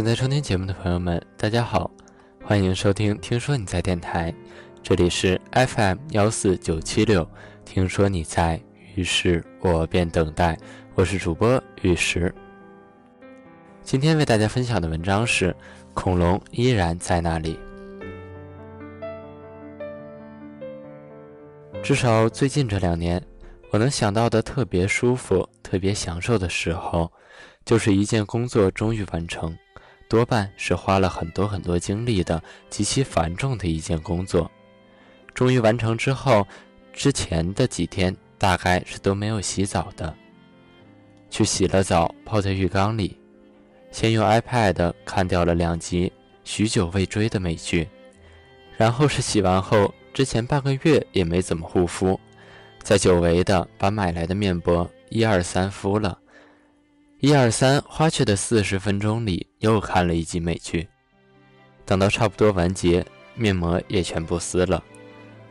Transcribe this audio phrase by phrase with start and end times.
[0.00, 1.90] 正在收听节目的朋友们，大家好，
[2.42, 4.32] 欢迎收听《听说你在电台》，
[4.82, 7.28] 这里是 FM 幺四九七六。
[7.66, 8.58] 听说你在，
[8.94, 10.56] 于是我便等待。
[10.94, 12.34] 我是主播玉石。
[13.82, 15.52] 今天为大家分享的文章是
[15.92, 17.60] 《恐龙依然在那里》。
[21.82, 23.22] 至少最近这两年，
[23.68, 27.12] 我能想到的特别舒服、特别享受的时候，
[27.66, 29.54] 就是一件工作终于完成。
[30.10, 34.50] 多半是花了很多很多精力的极其繁重的一件工作，
[35.32, 36.44] 终于完成之后，
[36.92, 40.12] 之前的几天大概是都没有洗澡的。
[41.30, 43.16] 去洗了澡，泡在浴缸里，
[43.92, 47.88] 先用 iPad 看掉了两集许久未追的美剧，
[48.76, 52.18] 然后是洗完后之前半个月也没怎么护肤，
[52.82, 56.18] 再久违的把买来的面膜一二三敷了。
[57.22, 60.88] 一二三，花去的四十分钟里又看了一集美剧。
[61.84, 64.82] 等到差不多完结，面膜也全部撕了，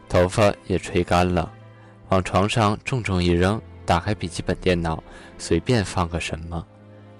[0.08, 1.54] 头发也吹干了，
[2.08, 5.04] 往床上重重一扔，打开笔记本电脑，
[5.38, 6.66] 随便放个什么，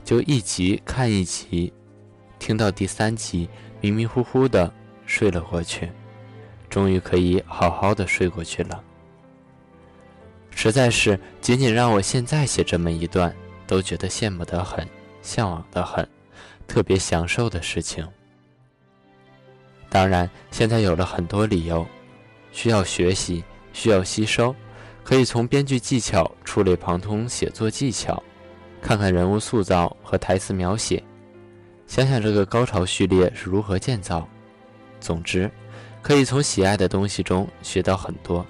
[0.04, 1.72] 就一集看一集，
[2.40, 3.48] 听到第三集，
[3.82, 4.74] 迷迷糊糊的
[5.06, 5.92] 睡了过去，
[6.72, 8.84] 终于可以好好的睡过去了。
[10.50, 13.32] 实在是，仅仅让我现在写这么一段。
[13.70, 14.84] 都觉得羡慕的很，
[15.22, 16.06] 向往的很，
[16.68, 18.04] 特别享受的事情。
[19.90, 21.86] 当然，现在有了很多理由，
[22.52, 24.56] 需要学习，需要吸收，
[25.04, 28.24] 可以从编剧技巧触类旁通，写作技巧，
[28.82, 31.04] 看看人物塑造和台词描写，
[31.86, 34.28] 想想这个高潮序列是如何建造。
[35.00, 35.50] 总之，
[36.02, 38.44] 可以从喜爱的东西中学到很多，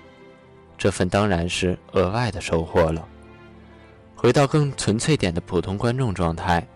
[0.77, 3.05] 这份当然是额外的收获了。
[4.21, 6.67] 回到更纯粹点的普通观众状态，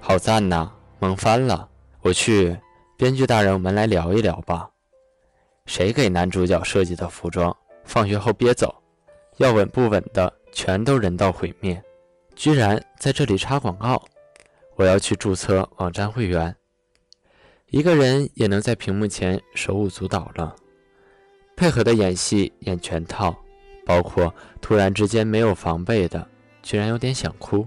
[0.00, 1.68] 好赞呐，萌翻了！
[2.00, 2.56] 我去，
[2.96, 4.70] 编剧大人，我们来聊一聊吧。
[5.66, 7.54] 谁给男主角设计的服装？
[7.84, 8.74] 放学后憋走，
[9.36, 11.78] 要稳不稳的，全都人道毁灭。
[12.34, 14.02] 居然在这里插广告，
[14.74, 16.56] 我要去注册网站会员。
[17.66, 20.56] 一个人也能在屏幕前手舞足蹈了，
[21.54, 23.36] 配合的演戏演全套，
[23.84, 26.26] 包括突然之间没有防备的。
[26.62, 27.66] 居然有点想哭，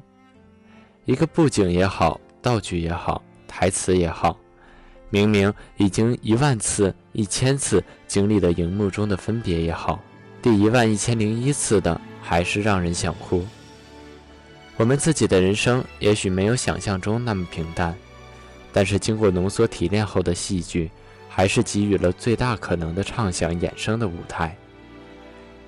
[1.06, 4.38] 一个布景也好，道具也好，台词也好，
[5.10, 10.00] 明明已经一万次、一千次经历了荧幕中的分别也好，
[10.42, 13.46] 第一万一千零一次的还是让人想哭。
[14.78, 17.96] 我们自己的人生也许没有想象中那么平淡，
[18.72, 20.90] 但是经过浓缩提炼后的戏剧，
[21.28, 24.56] 还是给予了最大可能的畅想衍生的舞台。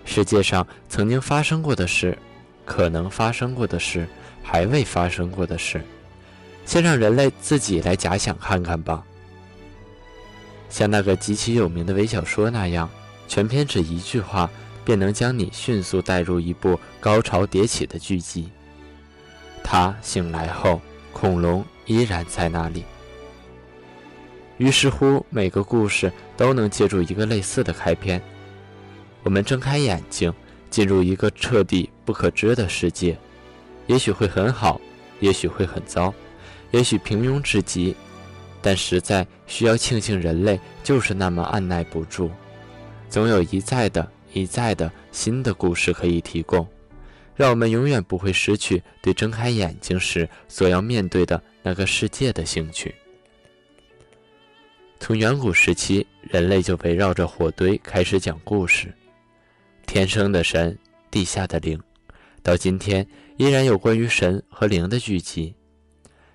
[0.05, 2.17] 世界上曾经发生过的事。
[2.65, 4.07] 可能发生过的事，
[4.41, 5.81] 还未发生过的事，
[6.65, 9.03] 先让人类自己来假想看看吧。
[10.69, 12.89] 像那个极其有名的微小说那样，
[13.27, 14.49] 全篇只一句话，
[14.83, 18.49] 便能将你迅速带入一部高潮迭起的剧集。
[19.63, 20.81] 他醒来后，
[21.11, 22.83] 恐龙依然在那里。
[24.57, 28.21] 于是乎，每个故事都能借助一个类似的开篇。
[29.23, 30.33] 我们睁开眼睛。
[30.73, 33.17] 进入一个彻底不可知的世界，
[33.87, 34.79] 也许会很好，
[35.19, 36.13] 也许会很糟，
[36.71, 37.95] 也许平庸至极，
[38.61, 42.29] 但实在需要庆幸，人类就是那么按耐不住，
[43.09, 46.67] 总有一再的、一再的新的故事可以提供，
[47.35, 52.93] 让我们永远不会失去对睁开眼睛时所要面对的那个世界的兴趣。
[54.99, 58.93] 从远古时期，人类就围绕着火堆开始讲故事。
[59.85, 60.77] 天生的神，
[61.11, 61.77] 地下的灵，
[62.43, 65.55] 到今天依然有关于神和灵的剧集。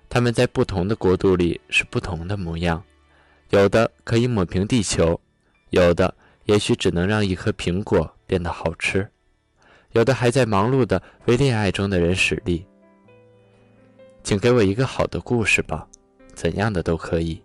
[0.09, 2.83] 他们在不同的国度里是不同的模样，
[3.51, 5.19] 有的可以抹平地球，
[5.69, 6.13] 有的
[6.45, 9.07] 也许只能让一颗苹果变得好吃，
[9.91, 12.65] 有的还在忙碌的为恋爱中的人使力。
[14.23, 15.87] 请给我一个好的故事吧，
[16.33, 17.41] 怎样的都可以，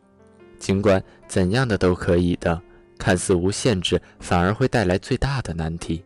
[0.59, 2.61] 尽管怎样的都可以的。
[2.97, 6.03] 看似无限制，反而会带来最大的难题，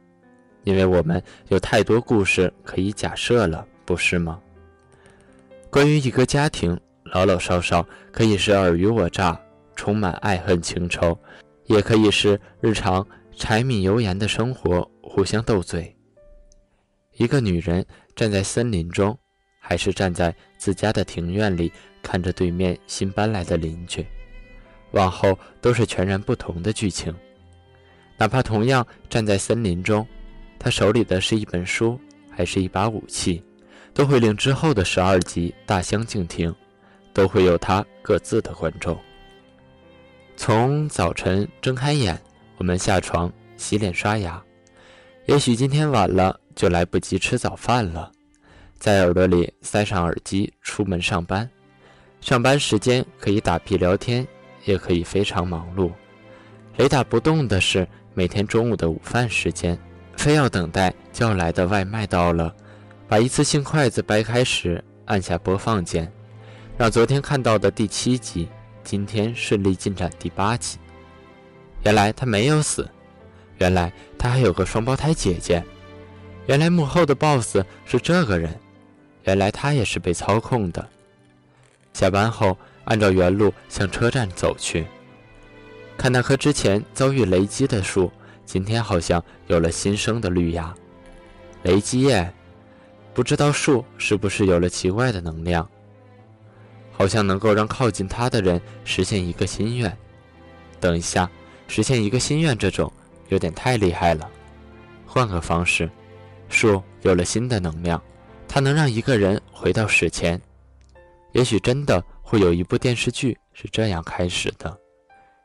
[0.69, 4.39] 因为我们有太多故事可以假设了，不是吗？
[5.71, 7.83] 关于一个家庭，老老少少
[8.13, 9.41] 可以是尔虞我诈，
[9.75, 11.19] 充满爱恨情仇，
[11.69, 15.97] 也可以是日常柴米油盐的生活，互相斗嘴。
[17.17, 17.83] 一个女人
[18.15, 19.19] 站在森林中，
[19.59, 21.73] 还是站在自家的庭院里，
[22.03, 24.07] 看着对面新搬来的邻居。
[24.91, 27.15] 往后都是全然不同的剧情，
[28.19, 30.07] 哪怕同样站在森林中，
[30.59, 31.99] 他手里的是一本书，
[32.31, 33.43] 还是一把武器，
[33.95, 36.55] 都会令之后的十二集大相径庭，
[37.13, 38.99] 都会有他各自的观众。
[40.37, 42.21] 从早晨睁开眼，
[42.57, 44.43] 我们下床洗脸刷牙，
[45.27, 48.11] 也许今天晚了就来不及吃早饭了，
[48.79, 51.49] 在耳朵里塞上耳机出门上班。
[52.21, 54.27] 上班时间可以打屁聊天，
[54.65, 55.93] 也可以非常忙碌。
[56.77, 59.79] 雷打不动的是每天中午的午饭时间，
[60.19, 62.53] 非要等待叫来的外卖到了，
[63.07, 66.13] 把一次性筷子掰开时按下播放键，
[66.77, 68.49] 让昨天看到的第七集。
[68.83, 70.79] 今天顺利进展第八集，
[71.85, 72.89] 原来他没有死，
[73.59, 75.63] 原来他还有个双胞胎姐姐，
[76.47, 78.59] 原来幕后的 BOSS 是这个人，
[79.25, 80.89] 原来他也是被操控的。
[81.93, 84.87] 下班后，按照原路向车站走去，
[85.97, 88.11] 看那棵之前遭遇雷击的树，
[88.49, 90.75] 今天好像有了新生的绿芽。
[91.65, 92.33] 雷击耶，
[93.13, 95.69] 不知道树是不是有了奇怪的能量。
[96.91, 99.95] 好像能够让靠近它的人实现一个心愿。
[100.81, 101.31] 等一下，
[101.67, 102.91] 实现一个心愿这种
[103.29, 104.27] 有点太厉害了。
[105.05, 105.91] 换个方式，
[106.49, 108.03] 树有了新的能量，
[108.49, 110.41] 它能让一个人回到史前。
[111.33, 114.75] 也许真的会有一部电视剧是这样开始的。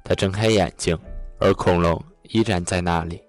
[0.05, 0.97] 他睁开眼睛，
[1.37, 3.21] 而恐龙依然在那里。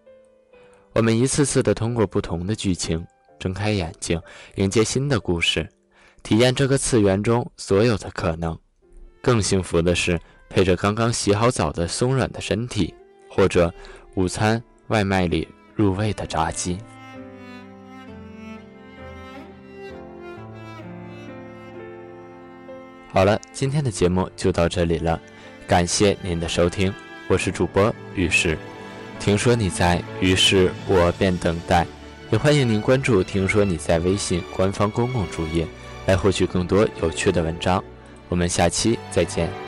[0.92, 3.04] 我们一次次的通过不同的剧情
[3.38, 4.20] 睁开眼睛，
[4.56, 5.68] 迎接新的故事。
[6.22, 8.58] 体验这个次元中所有的可能，
[9.20, 10.18] 更幸福的是
[10.48, 12.94] 配着刚刚洗好澡的松软的身体，
[13.28, 13.72] 或者
[14.14, 16.78] 午餐外卖里入味的炸鸡。
[23.08, 25.20] 好了，今天的节目就到这里了，
[25.68, 26.92] 感谢您的收听，
[27.28, 28.56] 我是主播于是。
[29.24, 31.86] 听说你在，于是我便等待，
[32.30, 35.66] 也欢迎您关注“听说你在”微信官方公共主页。
[36.04, 37.82] 来获取更多有趣的文章，
[38.28, 39.63] 我们下期再见。